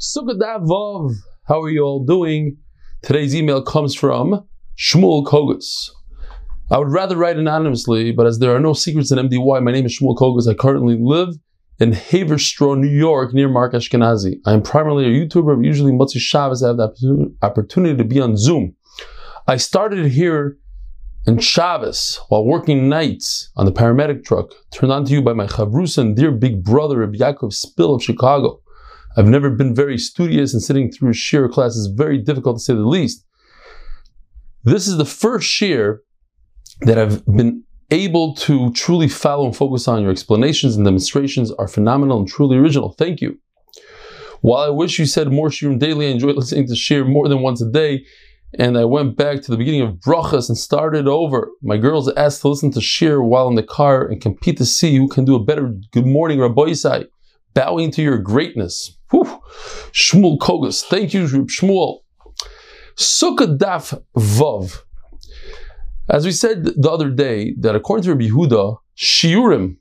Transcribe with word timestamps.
Sukkah 0.00 1.14
How 1.46 1.62
are 1.62 1.70
you 1.70 1.82
all 1.82 2.04
doing? 2.04 2.56
Today's 3.02 3.34
email 3.34 3.62
comes 3.62 3.94
from 3.94 4.44
Shmuel 4.76 5.24
Kogus. 5.24 5.88
I 6.68 6.78
would 6.78 6.90
rather 6.90 7.16
write 7.16 7.36
anonymously, 7.36 8.10
but 8.10 8.26
as 8.26 8.40
there 8.40 8.54
are 8.56 8.60
no 8.60 8.72
secrets 8.72 9.12
in 9.12 9.18
MDY, 9.18 9.62
my 9.62 9.70
name 9.70 9.86
is 9.86 9.96
Shmuel 9.96 10.16
Kogus. 10.16 10.50
I 10.50 10.54
currently 10.54 10.98
live 11.00 11.36
in 11.78 11.92
Haverstraw, 11.92 12.76
New 12.76 12.88
York, 12.88 13.34
near 13.34 13.48
Mark 13.48 13.72
Ashkenazi. 13.72 14.40
I 14.44 14.52
am 14.52 14.62
primarily 14.62 15.04
a 15.04 15.26
YouTuber, 15.26 15.56
but 15.56 15.64
usually 15.64 15.92
Motzi 15.92 16.18
Shabbos 16.18 16.64
I 16.64 16.68
have 16.68 16.76
the 16.76 17.32
opportunity 17.42 17.96
to 17.96 18.04
be 18.04 18.20
on 18.20 18.36
Zoom. 18.36 18.74
I 19.46 19.58
started 19.58 20.10
here 20.10 20.58
in 21.24 21.38
Shabbos 21.38 22.18
while 22.30 22.44
working 22.44 22.88
nights 22.88 23.52
on 23.56 23.64
the 23.64 23.72
paramedic 23.72 24.24
truck, 24.24 24.50
turned 24.72 24.90
on 24.90 25.04
to 25.04 25.12
you 25.12 25.22
by 25.22 25.34
my 25.34 25.46
chavrusa 25.46 25.98
and 25.98 26.16
dear 26.16 26.32
big 26.32 26.64
brother 26.64 26.98
Rabbi 26.98 27.18
Yaakov 27.18 27.52
Spill 27.52 27.94
of 27.94 28.02
Chicago. 28.02 28.60
I've 29.16 29.28
never 29.28 29.50
been 29.50 29.74
very 29.74 29.98
studious 29.98 30.52
and 30.52 30.62
sitting 30.62 30.90
through 30.90 31.12
shiur 31.12 31.50
class 31.50 31.76
is 31.76 31.86
very 31.86 32.18
difficult 32.18 32.56
to 32.56 32.62
say 32.62 32.74
the 32.74 32.80
least. 32.80 33.24
This 34.64 34.88
is 34.88 34.96
the 34.96 35.04
first 35.04 35.48
shiur 35.48 35.98
that 36.80 36.98
I've 36.98 37.24
been 37.26 37.62
able 37.90 38.34
to 38.36 38.72
truly 38.72 39.08
follow 39.08 39.44
and 39.44 39.56
focus 39.56 39.86
on. 39.86 40.02
Your 40.02 40.10
explanations 40.10 40.74
and 40.74 40.84
demonstrations 40.84 41.52
are 41.52 41.68
phenomenal 41.68 42.18
and 42.18 42.28
truly 42.28 42.56
original. 42.56 42.94
Thank 42.98 43.20
you. 43.20 43.38
While 44.40 44.62
I 44.62 44.70
wish 44.70 44.98
you 44.98 45.06
said 45.06 45.30
more 45.30 45.48
shiurim 45.48 45.78
daily, 45.78 46.08
I 46.08 46.10
enjoy 46.10 46.30
listening 46.30 46.66
to 46.66 46.74
shiur 46.74 47.06
more 47.06 47.28
than 47.28 47.40
once 47.40 47.62
a 47.62 47.70
day. 47.70 48.04
And 48.58 48.78
I 48.78 48.84
went 48.84 49.16
back 49.16 49.42
to 49.42 49.50
the 49.50 49.56
beginning 49.56 49.82
of 49.82 49.94
brachas 49.94 50.48
and 50.48 50.56
started 50.56 51.08
over. 51.08 51.50
My 51.62 51.76
girls 51.76 52.12
asked 52.12 52.42
to 52.42 52.48
listen 52.48 52.70
to 52.72 52.80
shiur 52.80 53.24
while 53.24 53.48
in 53.48 53.56
the 53.56 53.62
car 53.62 54.06
and 54.06 54.20
compete 54.20 54.58
to 54.58 54.64
see 54.64 54.96
who 54.96 55.08
can 55.08 55.24
do 55.24 55.34
a 55.34 55.42
better 55.42 55.74
good 55.90 56.06
morning 56.06 56.38
Rabbi 56.40 56.62
Isai, 56.62 57.06
bowing 57.54 57.90
to 57.92 58.02
your 58.02 58.18
greatness. 58.18 58.96
Whew. 59.10 59.40
Shmuel 59.92 60.38
Kogus. 60.38 60.84
Thank 60.84 61.14
you, 61.14 61.24
Shmuel. 61.24 62.00
Sukkah 62.96 63.58
Vav. 64.16 64.82
As 66.08 66.24
we 66.24 66.32
said 66.32 66.64
the 66.64 66.90
other 66.90 67.10
day, 67.10 67.54
that 67.58 67.74
according 67.74 68.04
to 68.04 68.10
Rabbi 68.10 68.28
Yehuda, 68.28 68.76
Shiurim, 68.96 69.76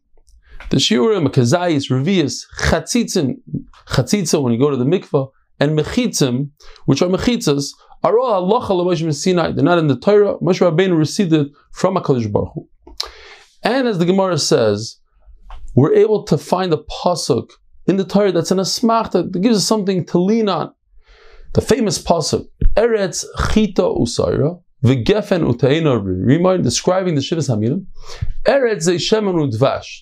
the 0.69 0.77
Shiurim, 0.77 1.27
Kazayis, 1.27 1.91
Revius, 1.91 2.45
Chatzitzim, 2.59 3.39
Chatzitza 3.87 4.41
when 4.41 4.53
you 4.53 4.59
go 4.59 4.69
to 4.69 4.77
the 4.77 4.85
mikvah, 4.85 5.29
and 5.59 5.77
Mechitzim, 5.77 6.49
which 6.85 7.01
are 7.01 7.09
Mechitzas, 7.09 7.71
are 8.03 8.17
all 8.19 8.51
Allah 8.51 8.85
Moshe 8.85 9.13
Sinai. 9.13 9.51
They're 9.51 9.63
not 9.63 9.77
in 9.77 9.87
the 9.87 9.97
Torah. 9.97 10.37
Moshe 10.39 10.59
Rabbeinu 10.59 10.97
received 10.97 11.33
it 11.33 11.47
from 11.71 11.95
HaKadosh 11.95 12.31
Baruch 12.31 12.53
Hu. 12.53 12.67
And 13.63 13.87
as 13.87 13.97
the 13.97 14.05
Gemara 14.05 14.37
says, 14.37 14.99
we're 15.75 15.93
able 15.93 16.23
to 16.23 16.37
find 16.37 16.73
a 16.73 16.77
pasuk 16.77 17.51
in 17.87 17.97
the 17.97 18.05
Torah 18.05 18.31
that's 18.31 18.51
in 18.51 18.59
a 18.59 18.63
smach 18.63 19.11
that 19.11 19.31
gives 19.41 19.57
us 19.57 19.65
something 19.65 20.05
to 20.05 20.19
lean 20.19 20.49
on. 20.49 20.73
The 21.53 21.61
famous 21.61 22.01
pasuk, 22.01 22.47
Eretz 22.75 23.25
Chita 23.51 23.83
Usaira, 23.83 24.61
V'gefen 24.83 25.51
Utaina 25.51 26.01
Rimon, 26.01 26.63
describing 26.63 27.15
the 27.15 27.21
Shivas 27.21 27.49
HaMinim, 27.49 27.85
Eretz 28.45 28.87
Shemen 28.87 29.35
Udvash. 29.35 30.01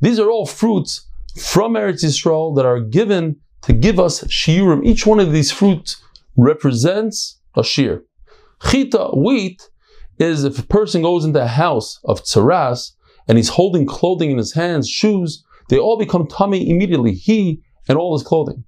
These 0.00 0.18
are 0.18 0.30
all 0.30 0.46
fruits 0.46 1.06
from 1.38 1.74
Eretz 1.74 2.04
Yisrael 2.04 2.54
that 2.56 2.64
are 2.64 2.80
given 2.80 3.36
to 3.62 3.72
give 3.72 3.98
us 3.98 4.24
shiurim. 4.24 4.84
Each 4.84 5.06
one 5.06 5.20
of 5.20 5.32
these 5.32 5.50
fruits 5.50 6.02
represents 6.36 7.40
a 7.54 7.60
shiur. 7.60 8.02
Chita, 8.70 9.10
wheat, 9.14 9.68
is 10.18 10.44
if 10.44 10.58
a 10.58 10.62
person 10.62 11.02
goes 11.02 11.24
into 11.24 11.42
a 11.42 11.46
house 11.46 12.00
of 12.04 12.22
tzaras 12.22 12.92
and 13.26 13.36
he's 13.36 13.50
holding 13.50 13.86
clothing 13.86 14.30
in 14.30 14.38
his 14.38 14.54
hands, 14.54 14.88
shoes, 14.88 15.44
they 15.68 15.78
all 15.78 15.98
become 15.98 16.26
tummy 16.26 16.68
immediately, 16.68 17.12
he 17.12 17.62
and 17.88 17.98
all 17.98 18.16
his 18.16 18.26
clothing. 18.26 18.64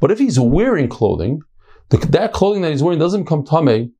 But 0.00 0.10
if 0.10 0.18
he's 0.18 0.38
wearing 0.38 0.88
clothing, 0.88 1.40
the, 1.88 1.98
that 1.98 2.32
clothing 2.32 2.62
that 2.62 2.70
he's 2.70 2.82
wearing 2.82 2.98
doesn't 2.98 3.24
become 3.24 3.44
tummy 3.44 3.90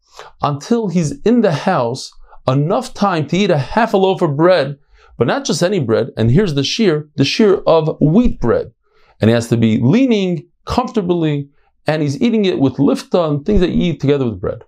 until 0.42 0.88
he's 0.88 1.20
in 1.22 1.40
the 1.40 1.52
house 1.52 2.12
enough 2.48 2.94
time 2.94 3.26
to 3.28 3.36
eat 3.36 3.50
a 3.50 3.58
half 3.58 3.94
a 3.94 3.96
loaf 3.96 4.22
of 4.22 4.36
bread, 4.36 4.78
but 5.16 5.26
not 5.26 5.44
just 5.44 5.62
any 5.62 5.80
bread. 5.80 6.08
And 6.16 6.30
here's 6.30 6.54
the 6.54 6.62
shiur, 6.62 7.08
the 7.16 7.24
shiur 7.24 7.62
of 7.66 7.96
wheat 8.00 8.40
bread. 8.40 8.72
And 9.20 9.28
he 9.28 9.34
has 9.34 9.48
to 9.48 9.56
be 9.56 9.78
leaning 9.78 10.48
comfortably, 10.64 11.48
and 11.86 12.02
he's 12.02 12.20
eating 12.20 12.44
it 12.44 12.58
with 12.58 12.74
lifta 12.74 13.28
and 13.28 13.44
things 13.44 13.60
that 13.60 13.70
you 13.70 13.92
eat 13.92 14.00
together 14.00 14.24
with 14.24 14.40
bread. 14.40 14.64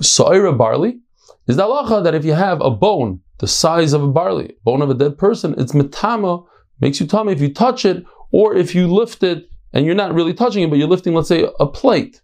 Sa'ira 0.00 0.52
barley 0.52 1.00
is 1.46 1.56
the 1.56 1.62
halacha 1.62 2.04
that 2.04 2.14
if 2.14 2.24
you 2.24 2.34
have 2.34 2.60
a 2.60 2.70
bone 2.70 3.20
the 3.38 3.48
size 3.48 3.92
of 3.92 4.02
a 4.02 4.08
barley, 4.08 4.56
bone 4.64 4.82
of 4.82 4.90
a 4.90 4.94
dead 4.94 5.18
person, 5.18 5.54
it's 5.58 5.72
metama, 5.72 6.44
makes 6.80 7.00
you 7.00 7.06
tummy 7.06 7.32
if 7.32 7.40
you 7.40 7.52
touch 7.52 7.84
it, 7.84 8.04
or 8.32 8.54
if 8.54 8.74
you 8.74 8.86
lift 8.86 9.22
it 9.22 9.48
and 9.72 9.86
you're 9.86 9.94
not 9.94 10.14
really 10.14 10.34
touching 10.34 10.62
it, 10.62 10.70
but 10.70 10.78
you're 10.78 10.88
lifting, 10.88 11.14
let's 11.14 11.28
say, 11.28 11.48
a 11.60 11.66
plate. 11.66 12.20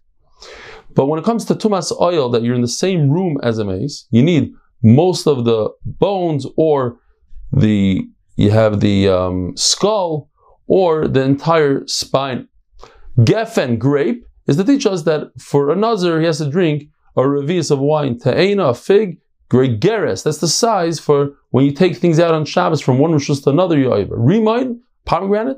But 0.93 1.05
when 1.05 1.19
it 1.19 1.25
comes 1.25 1.45
to 1.45 1.55
tumas 1.55 1.91
ohel, 1.97 2.31
that 2.31 2.43
you're 2.43 2.55
in 2.55 2.61
the 2.61 2.67
same 2.67 3.09
room 3.09 3.37
as 3.43 3.57
a 3.57 3.65
meis, 3.65 4.07
you 4.11 4.21
need 4.21 4.53
most 4.83 5.27
of 5.27 5.45
the 5.45 5.69
bones, 5.85 6.45
or 6.57 6.97
the 7.53 8.07
you 8.35 8.51
have 8.51 8.79
the 8.79 9.07
um, 9.07 9.55
skull, 9.55 10.29
or 10.67 11.07
the 11.07 11.21
entire 11.21 11.85
spine. 11.87 12.47
Geffen 13.19 13.77
grape 13.77 14.25
is 14.47 14.57
to 14.57 14.63
teach 14.63 14.85
us 14.85 15.03
that 15.03 15.31
for 15.39 15.69
a 15.69 15.75
nazir 15.75 16.19
he 16.19 16.25
has 16.25 16.39
to 16.39 16.49
drink 16.49 16.89
a 17.15 17.21
revius 17.21 17.71
of 17.71 17.79
wine, 17.79 18.17
ta'ena, 18.17 18.65
a 18.65 18.73
fig, 18.73 19.17
gregaris. 19.51 20.23
That's 20.23 20.37
the 20.37 20.47
size 20.47 20.99
for 20.99 21.31
when 21.49 21.65
you 21.65 21.73
take 21.73 21.97
things 21.97 22.19
out 22.19 22.33
on 22.33 22.45
Shabbos 22.45 22.81
from 22.81 22.99
one 22.99 23.11
rishus 23.11 23.43
to 23.43 23.49
another 23.49 23.77
yoiva. 23.77 24.11
Rimon 24.11 24.79
pomegranate 25.05 25.57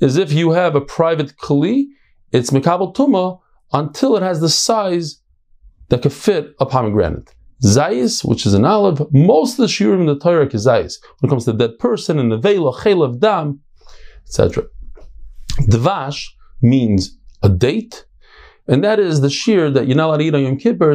is 0.00 0.16
if 0.16 0.32
you 0.32 0.50
have 0.50 0.74
a 0.74 0.80
private 0.80 1.36
kli, 1.36 1.84
it's 2.32 2.50
mikabel 2.50 2.94
tuma 2.94 3.38
until 3.72 4.16
it 4.16 4.22
has 4.22 4.40
the 4.40 4.48
size 4.48 5.22
that 5.88 6.02
could 6.02 6.12
fit 6.12 6.54
a 6.58 6.66
pomegranate. 6.66 7.32
Zayis, 7.64 8.24
which 8.24 8.46
is 8.46 8.54
an 8.54 8.64
olive, 8.64 9.02
most 9.12 9.52
of 9.52 9.58
the 9.58 9.66
shiurim 9.66 10.00
in 10.00 10.06
the 10.06 10.18
Torah 10.18 10.46
is 10.46 10.66
zayis. 10.66 10.98
When 11.18 11.28
it 11.28 11.30
comes 11.30 11.44
to 11.44 11.52
dead 11.52 11.78
person 11.78 12.18
and 12.18 12.30
the 12.30 12.36
vela, 12.36 12.72
chelav, 12.72 13.20
dam, 13.20 13.60
etc. 14.26 14.64
Dvash 15.62 16.26
means 16.62 17.16
a 17.42 17.48
date, 17.48 18.04
and 18.68 18.84
that 18.84 19.00
is 19.00 19.20
the 19.20 19.28
shiur 19.28 19.72
that 19.74 19.86
you're 19.86 19.96
not 19.96 20.08
allowed 20.08 20.18
to 20.18 20.24
eat 20.24 20.34
on 20.34 20.42
Yom 20.42 20.56
Kippur 20.56 20.92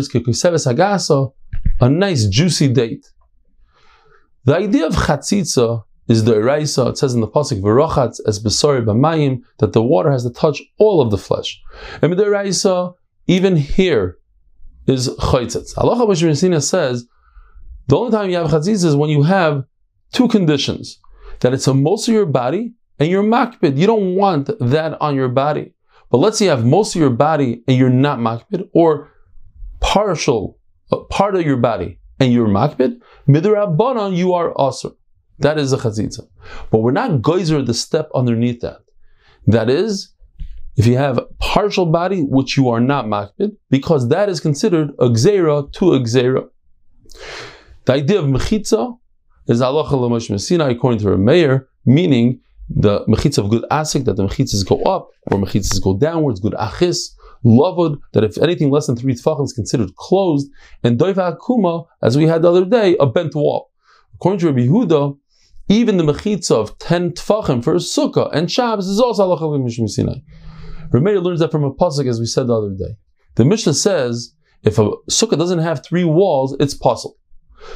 a 1.84 1.90
nice 1.90 2.26
juicy 2.28 2.70
date. 2.70 3.06
The 4.46 4.56
idea 4.56 4.88
of 4.88 4.94
chatzitza 4.94 5.84
is 6.08 6.24
the 6.24 6.36
eraisa. 6.36 6.92
It 6.92 6.98
says 6.98 7.14
in 7.14 7.20
the 7.20 7.28
pasuk 7.28 7.62
v'rochatz 7.62 8.22
as 8.26 8.42
besori 8.42 8.82
b'mayim 8.86 9.42
that 9.60 9.74
the 9.74 9.84
water 9.84 10.10
has 10.10 10.24
to 10.24 10.30
touch 10.30 10.62
all 10.80 11.02
of 11.02 11.12
the 11.12 11.18
flesh. 11.18 11.62
And 12.02 12.14
the 12.14 12.24
eraisa, 12.24 12.94
even 13.28 13.58
here, 13.58 14.18
is 14.88 15.10
chaytzitz. 15.10 15.78
Allah 15.78 15.98
Moshe 16.06 16.62
says 16.62 17.06
the 17.88 17.98
only 17.98 18.12
time 18.12 18.30
you 18.30 18.38
have 18.38 18.48
chatzitza 18.48 18.86
is 18.86 18.96
when 18.96 19.10
you 19.10 19.24
have 19.24 19.66
two 20.14 20.30
conditions: 20.30 21.00
that 21.42 21.54
it's 21.54 21.68
a 21.68 21.74
most 21.74 22.08
of 22.08 22.14
your 22.14 22.26
body 22.26 22.74
and 22.98 23.10
you're 23.10 23.24
makbid. 23.24 23.78
You 23.78 23.88
don't 23.88 24.16
want 24.16 24.50
that 24.60 25.02
on 25.02 25.16
your 25.16 25.28
body. 25.28 25.74
But 26.10 26.20
let's 26.20 26.38
say 26.38 26.46
you 26.46 26.52
have 26.52 26.66
most 26.66 26.96
of 26.96 27.02
your 27.02 27.10
body 27.10 27.62
and 27.68 27.78
you're 27.78 27.90
not 27.90 28.20
makbid, 28.20 28.70
or 28.74 29.12
partial 29.82 30.58
part 30.98 31.36
of 31.36 31.44
your 31.46 31.58
body 31.58 32.00
and 32.20 32.32
you're 32.32 32.48
makbid, 32.48 33.00
midrabanan 33.28 34.16
you 34.16 34.34
are 34.34 34.52
also. 34.54 34.96
That 35.40 35.58
is 35.58 35.74
a 35.74 35.78
chazitza. 35.78 36.28
But 36.72 36.80
we're 36.80 36.92
not 36.92 37.22
gozer 37.22 37.66
the 37.66 37.74
step 37.74 38.10
underneath 38.14 38.62
that. 38.62 38.80
That 39.48 39.70
is, 39.70 40.14
if 40.76 40.88
you 40.88 40.98
have 40.98 41.20
partial 41.40 41.86
body 41.86 42.22
which 42.22 42.58
you 42.58 42.70
are 42.70 42.80
not 42.80 43.06
makbid, 43.06 43.56
because 43.70 44.10
that 44.10 44.30
is 44.30 44.40
considered 44.40 44.90
a 45.00 45.10
gzera 45.10 45.72
to 45.74 45.94
a 45.94 46.00
gzera. 46.00 46.48
The 47.86 47.94
idea 47.94 48.20
of 48.20 48.26
mechitza 48.26 48.98
is 49.48 49.60
l'mosh 49.60 50.30
mesina 50.30 50.70
according 50.72 51.00
to 51.00 51.08
Rameir, 51.08 51.66
meaning 51.86 52.40
the 52.70 53.06
mechitza 53.06 53.40
of 53.40 53.50
gud 53.50 53.66
asik, 53.70 54.06
that 54.06 54.16
the 54.16 54.26
mechitzas 54.28 54.68
go 54.68 54.82
up, 54.84 55.10
or 55.30 55.38
mechitzas 55.38 55.82
go 55.84 55.98
downwards, 55.98 56.40
gud 56.40 56.54
achis, 56.54 57.10
lavud, 57.46 58.00
that 58.14 58.24
if 58.24 58.38
anything 58.38 58.70
less 58.70 58.88
than 58.88 58.96
three 58.96 59.14
tefachim 59.14 59.46
is 59.46 59.54
considered 59.54 59.96
closed, 59.96 60.50
and 60.84 61.00
doiva 61.00 61.38
akuma, 61.38 61.86
as 62.02 62.18
we 62.18 62.26
had 62.26 62.42
the 62.42 62.50
other 62.50 62.66
day, 62.66 62.96
a 63.00 63.06
bent 63.06 63.36
wall. 63.36 63.72
According 64.16 64.40
to 64.40 64.46
Rabbi 64.48 64.62
Yehuda, 64.62 65.18
even 65.70 65.98
the 65.98 66.04
mechitza 66.04 66.52
of 66.52 66.78
10 66.80 67.12
tefachim 67.12 67.64
for 67.64 67.74
a 67.74 67.78
sukkah 67.78 68.30
and 68.34 68.52
Shabbos 68.52 68.88
is 68.88 69.00
also 69.00 69.36
halacha 69.36 69.60
mishum 69.60 69.90
sinai. 69.90 70.20
Rameir 70.92 71.24
learns 71.24 71.40
that 71.40 71.52
from 71.52 71.64
a 71.64 71.74
pasuk, 71.74 72.08
as 72.08 72.20
we 72.20 72.26
said 72.26 72.48
the 72.48 72.56
other 72.56 72.70
day. 72.70 72.96
The 73.36 73.46
Mishnah 73.46 73.74
says, 73.74 74.36
if 74.64 74.78
a 74.78 74.92
sukkah 75.10 75.38
doesn't 75.38 75.60
have 75.60 75.84
three 75.84 76.04
walls, 76.04 76.56
it's 76.60 76.78
pasul. 76.78 77.14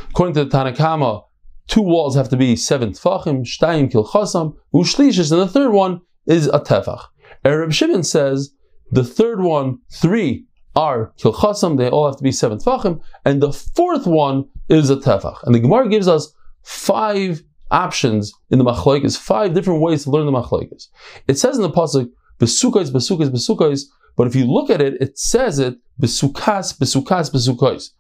According 0.10 0.36
to 0.36 0.44
the 0.46 0.50
Tanna 0.50 0.74
Kamma, 0.74 1.24
two 1.68 1.82
walls 1.82 2.16
have 2.16 2.30
to 2.30 2.38
be 2.38 2.56
seven 2.56 2.92
tefachim, 2.92 3.42
shtayim 3.42 3.92
kilchasam, 3.92 4.56
ushlishis, 4.74 5.32
and 5.32 5.42
the 5.42 5.48
third 5.48 5.72
one 5.72 6.02
is 6.28 6.48
a 6.48 6.60
tefach. 6.60 7.04
Arab 7.44 7.72
Shimon 7.72 8.04
says 8.04 8.52
the 8.92 9.04
third 9.04 9.42
one, 9.42 9.80
three 9.92 10.46
are 10.76 11.12
kilchasam, 11.18 11.78
they 11.78 11.90
all 11.90 12.06
have 12.06 12.18
to 12.18 12.24
be 12.24 12.32
seven 12.32 12.58
tefachim, 12.58 13.02
and 13.26 13.42
the 13.42 13.52
fourth 13.52 14.06
one 14.06 14.46
is 14.70 14.90
a 14.90 14.96
tefach. 14.96 15.44
And 15.44 15.56
the 15.56 15.60
Gemara 15.60 15.90
gives 15.90 16.08
us 16.08 16.34
five 16.64 17.42
options 17.72 18.32
in 18.50 18.60
the 18.60 18.66
machlokes, 18.66 19.18
five 19.18 19.54
different 19.54 19.82
ways 19.82 20.04
to 20.04 20.12
learn 20.12 20.26
the 20.26 20.32
machlokes. 20.32 20.88
It 21.28 21.38
says 21.38 21.58
in 21.58 21.64
the 21.64 21.70
pasuk, 21.70 22.10
besukais, 22.40 22.92
besukais, 22.92 23.30
besukais. 23.30 23.84
But 24.16 24.28
if 24.28 24.36
you 24.36 24.46
look 24.46 24.70
at 24.70 24.82
it, 24.82 25.02
it 25.02 25.18
says 25.18 25.60
it 25.60 25.76
besukas, 26.02 26.78
besukas, 26.78 27.32
besukais. 27.32 27.92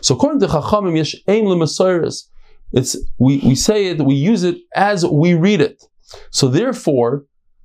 So 0.00 0.14
according 0.14 0.40
to 0.40 0.46
Chachamim, 0.46 0.96
yesh 0.96 1.16
aim 1.28 1.46
lemasiris. 1.46 2.28
It's 2.72 2.96
we, 3.18 3.38
we 3.38 3.54
say 3.54 3.86
it, 3.86 4.00
we 4.00 4.14
use 4.14 4.42
it 4.42 4.56
as 4.74 5.06
we 5.06 5.34
read 5.34 5.60
it. 5.60 5.84
So 6.30 6.48
therefore, 6.48 7.24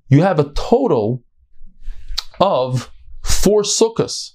you 0.10 0.22
have 0.22 0.40
a 0.40 0.52
total 0.54 1.24
of 2.40 2.92
four 3.24 3.62
sukkahs. 3.64 4.32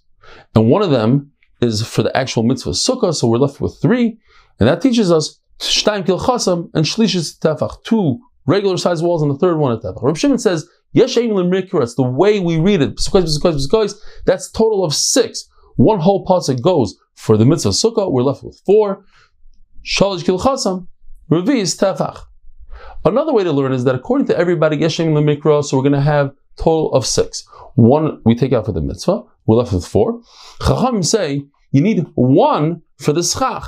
And 0.54 0.70
one 0.70 0.82
of 0.82 0.90
them 0.90 1.32
is 1.60 1.86
for 1.86 2.02
the 2.02 2.16
actual 2.16 2.42
mitzvah 2.42 2.70
sukkah, 2.70 3.14
so 3.14 3.28
we're 3.28 3.38
left 3.38 3.60
with 3.60 3.78
three. 3.80 4.18
And 4.58 4.68
that 4.68 4.80
teaches 4.80 5.10
us 5.10 5.40
shtaim 5.58 6.04
kilchasam 6.04 6.70
and 6.74 6.84
shlishis 6.84 7.38
tefach, 7.38 7.82
two 7.84 8.18
regular 8.46 8.76
sized 8.76 9.04
walls 9.04 9.22
and 9.22 9.30
the 9.30 9.38
third 9.38 9.56
one 9.56 9.72
at 9.72 9.82
tefach. 9.82 10.02
Reb 10.02 10.16
Shimon 10.16 10.38
says, 10.38 10.68
yeshaim 10.94 11.30
lemikras, 11.30 11.96
the 11.96 12.02
way 12.02 12.40
we 12.40 12.58
read 12.58 12.82
it, 12.82 12.96
that's 14.26 14.50
total 14.50 14.84
of 14.84 14.94
six. 14.94 15.48
One 15.76 16.00
whole 16.00 16.24
pasuk 16.24 16.62
goes 16.62 16.96
for 17.14 17.36
the 17.36 17.44
mitzvah 17.44 17.70
sukkah, 17.70 18.10
we're 18.10 18.22
left 18.22 18.42
with 18.42 18.60
four. 18.64 19.04
Shalish 19.84 20.24
kilchasam, 20.24 20.86
revi 21.30 21.56
is 21.56 21.76
tefach. 21.76 22.20
Another 23.04 23.32
way 23.32 23.44
to 23.44 23.52
learn 23.52 23.72
is 23.72 23.84
that 23.84 23.94
according 23.94 24.26
to 24.28 24.36
everybody, 24.36 24.76
yeshaim 24.78 25.12
lemikra, 25.12 25.64
so 25.64 25.76
we're 25.76 25.82
going 25.82 25.92
to 25.92 26.00
have 26.00 26.32
total 26.56 26.92
of 26.92 27.06
six. 27.06 27.46
One 27.74 28.20
we 28.24 28.34
take 28.34 28.52
out 28.52 28.66
for 28.66 28.72
the 28.72 28.80
mitzvah, 28.80 29.22
we're 29.46 29.56
left 29.56 29.72
with 29.72 29.86
four. 29.86 30.20
Chacham 30.66 31.02
say 31.02 31.46
you 31.72 31.80
need 31.80 32.06
one 32.14 32.82
for 32.98 33.12
the 33.12 33.22
schach. 33.22 33.64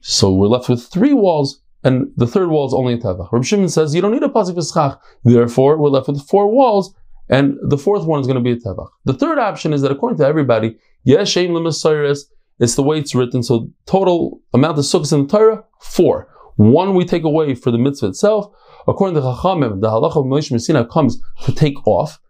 So 0.00 0.32
we're 0.32 0.46
left 0.46 0.68
with 0.68 0.82
three 0.82 1.12
walls, 1.12 1.60
and 1.84 2.10
the 2.16 2.26
third 2.26 2.48
wall 2.48 2.66
is 2.66 2.74
only 2.74 2.94
a 2.94 2.98
tevach. 2.98 3.30
Reb 3.32 3.44
Shimon 3.44 3.68
says 3.68 3.94
you 3.94 4.00
don't 4.00 4.12
need 4.12 4.22
a 4.22 4.28
pasuk 4.28 4.54
for 4.54 4.62
schach. 4.62 5.00
Therefore, 5.24 5.76
we're 5.76 5.90
left 5.90 6.08
with 6.08 6.26
four 6.26 6.50
walls, 6.50 6.94
and 7.28 7.56
the 7.62 7.78
fourth 7.78 8.04
one 8.04 8.20
is 8.20 8.26
going 8.26 8.42
to 8.42 8.42
be 8.42 8.52
a 8.52 8.56
tevach. 8.56 8.88
The 9.04 9.14
third 9.14 9.38
option 9.38 9.72
is 9.72 9.82
that 9.82 9.90
according 9.90 10.18
to 10.18 10.26
everybody, 10.26 10.78
yeshem 11.06 11.50
lemasiris, 11.50 12.20
it's 12.58 12.74
the 12.76 12.82
way 12.82 12.98
it's 12.98 13.14
written. 13.14 13.42
So 13.42 13.70
total 13.86 14.40
amount 14.54 14.78
of 14.78 14.84
sukkahs 14.84 15.12
in 15.12 15.26
the 15.26 15.28
Torah, 15.28 15.64
four. 15.80 16.28
One 16.56 16.94
we 16.94 17.04
take 17.04 17.24
away 17.24 17.54
for 17.54 17.70
the 17.70 17.78
mitzvah 17.78 18.08
itself. 18.08 18.52
According 18.86 19.14
to 19.16 19.20
Chachamim, 19.20 19.80
the 19.80 19.88
halacha 19.88 20.16
of 20.16 20.26
Moshe 20.26 20.50
Messina 20.50 20.86
comes 20.86 21.20
to 21.44 21.52
take 21.52 21.86
off. 21.86 22.20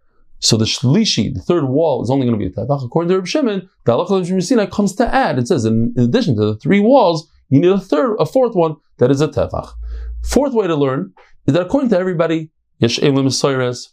So 0.41 0.57
the 0.57 0.65
shlishi, 0.65 1.33
the 1.35 1.41
third 1.41 1.65
wall, 1.65 2.03
is 2.03 2.11
only 2.11 2.27
going 2.27 2.39
to 2.39 2.45
be 2.45 2.51
a 2.51 2.57
tefach. 2.57 2.85
According 2.85 3.11
to 3.11 3.17
Reb 3.17 3.27
Shimon, 3.27 3.69
the 3.85 3.93
halacha 3.93 4.21
of 4.21 4.31
Messina 4.31 4.67
comes 4.67 4.95
to 4.97 5.15
add. 5.15 5.39
It 5.39 5.49
says, 5.49 5.65
in, 5.65 5.93
in, 5.97 6.05
addition 6.05 6.35
to 6.37 6.47
the 6.47 6.57
three 6.57 6.81
walls, 6.81 7.31
you 7.51 7.61
need 7.61 7.71
a 7.71 7.79
third, 7.79 8.17
a 8.19 8.27
fourth 8.27 8.55
one 8.55 8.77
that 8.99 9.11
is 9.11 9.21
a 9.21 9.29
tefach. 9.29 9.71
Fourth 10.23 10.55
way 10.55 10.67
to 10.67 10.77
learn 10.77 11.13
is 11.47 11.55
that 11.55 11.63
according 11.63 11.91
to 11.91 11.99
everybody, 11.99 12.51
yesh 12.79 12.99
elim 13.01 13.29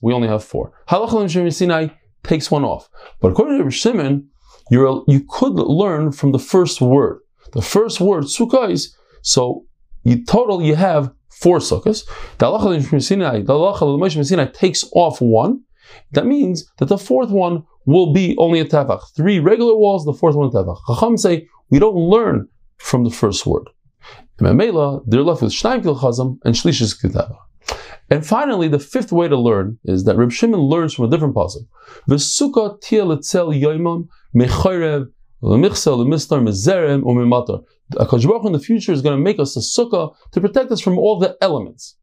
we 0.01 0.13
only 0.13 0.27
have 0.27 0.43
four. 0.43 0.71
Halacha 0.87 1.47
of 1.47 1.53
Sinai 1.53 1.87
takes 2.23 2.49
one 2.49 2.63
off, 2.63 2.89
but 3.19 3.31
according 3.31 3.57
to 3.57 3.63
Reb 3.63 3.73
Shimon, 3.73 4.29
you're, 4.69 5.03
you 5.07 5.25
could 5.29 5.53
learn 5.53 6.11
from 6.11 6.31
the 6.31 6.39
first 6.39 6.81
word. 6.81 7.19
The 7.53 7.61
first 7.61 8.01
word, 8.01 8.25
sukkah, 8.25 8.87
so 9.21 9.65
you 10.03 10.23
total 10.25 10.61
you 10.61 10.75
have 10.75 11.13
four 11.41 11.59
sukkahs. 11.59 12.05
The 12.37 12.45
halacha 12.45 14.19
of 14.19 14.27
Sinai 14.27 14.45
takes 14.47 14.85
off 14.93 15.21
one. 15.21 15.61
That 16.11 16.25
means 16.25 16.69
that 16.79 16.87
the 16.87 16.97
fourth 16.97 17.29
one 17.29 17.63
will 17.85 18.13
be 18.13 18.35
only 18.37 18.59
a 18.59 18.65
tefach. 18.65 19.01
Three 19.15 19.39
regular 19.39 19.75
walls, 19.75 20.05
the 20.05 20.13
fourth 20.13 20.35
one 20.35 20.47
a 20.47 20.51
tefach. 20.51 20.77
Chacham 20.87 21.17
say 21.17 21.47
we 21.69 21.79
don't 21.79 21.95
learn 21.95 22.47
from 22.77 23.03
the 23.03 23.09
first 23.09 23.45
word. 23.45 23.69
Memela, 24.39 25.01
they're 25.07 25.23
left 25.23 25.41
with 25.41 25.51
Shnaim 25.51 25.81
Kilchazam 25.81 26.37
and 26.45 26.53
Shlishis 26.53 27.01
Kitava. 27.01 27.37
And 28.09 28.25
finally, 28.25 28.67
the 28.67 28.79
fifth 28.79 29.11
way 29.11 29.27
to 29.27 29.37
learn 29.37 29.79
is 29.83 30.05
that 30.05 30.15
Reb 30.15 30.31
Shimon 30.31 30.61
learns 30.61 30.93
from 30.93 31.05
a 31.05 31.09
different 31.09 31.35
pasuk. 31.35 31.67
V'sukkah 32.09 32.79
tia 32.81 33.03
letzel 33.03 33.59
yoimam 33.59 34.07
mechorev 34.35 35.07
l'michsel 35.41 35.97
l'mistar 35.97 36.41
mezerem 36.41 37.03
u'mimatar. 37.03 37.63
Akash 37.93 38.27
Baruch 38.27 38.45
in 38.45 38.51
the 38.53 38.59
future 38.59 38.91
is 38.91 39.01
going 39.01 39.15
to 39.15 39.23
make 39.23 39.39
us 39.39 39.55
a 39.55 39.59
sukkah 39.59 40.13
to 40.31 40.41
protect 40.41 40.71
us 40.71 40.81
from 40.81 40.97
all 40.97 41.19
the 41.19 41.37
elements. 41.41 41.95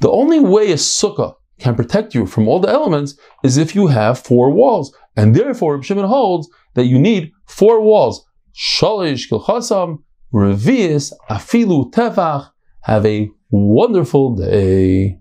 The 0.00 0.10
only 0.10 0.40
way 0.40 0.72
a 0.72 0.76
sukkah 0.76 1.34
can 1.58 1.74
protect 1.74 2.14
you 2.14 2.26
from 2.26 2.48
all 2.48 2.60
the 2.60 2.68
elements 2.68 3.18
is 3.42 3.56
if 3.56 3.74
you 3.74 3.86
have 3.86 4.18
four 4.18 4.50
walls. 4.50 4.94
And 5.16 5.34
therefore, 5.34 5.74
Reb 5.74 5.84
Shimon 5.84 6.04
holds 6.04 6.48
that 6.74 6.84
you 6.84 6.98
need 6.98 7.32
four 7.46 7.80
walls. 7.80 8.26
Shalish 8.54 9.28
kilchasam, 9.30 10.02
revius, 10.32 11.12
afilu 11.30 11.90
tefach. 11.92 12.50
Have 12.82 13.06
a 13.06 13.30
wonderful 13.50 14.36
day. 14.36 15.18